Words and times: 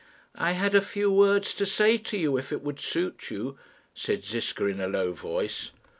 "I 0.33 0.53
had 0.53 0.73
a 0.73 0.81
few 0.81 1.11
words 1.11 1.53
to 1.53 1.63
say 1.63 1.99
to 1.99 2.17
you, 2.17 2.35
if 2.35 2.51
it 2.51 2.63
would 2.63 2.79
suit 2.79 3.29
you," 3.29 3.59
said 3.93 4.23
Ziska, 4.23 4.65
in 4.65 4.81
a 4.81 4.87
low 4.87 5.11
voice. 5.13 5.73